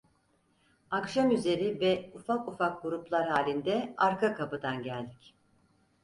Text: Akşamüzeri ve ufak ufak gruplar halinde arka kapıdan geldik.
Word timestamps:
Akşamüzeri 0.91 1.79
ve 1.79 2.11
ufak 2.15 2.47
ufak 2.47 2.81
gruplar 2.81 3.27
halinde 3.29 3.93
arka 3.97 4.33
kapıdan 4.35 4.83
geldik. 4.83 5.33